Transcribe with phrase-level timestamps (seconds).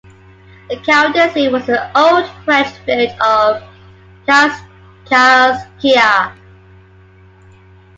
[0.71, 3.61] The county seat was the old French village of
[4.27, 6.35] Kaskaskia.